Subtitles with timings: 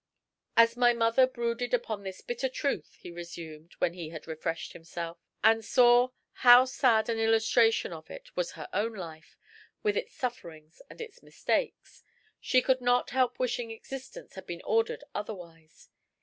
[0.57, 5.19] "As my mother brooded upon this bitter truth," he resumed, when he had refreshed himself,
[5.43, 6.09] "and saw
[6.41, 9.37] how sad an illustration of it was her own life
[9.83, 12.01] with its sufferings and its mistakes
[12.39, 15.89] she could not help wishing existence had been ordered otherwise.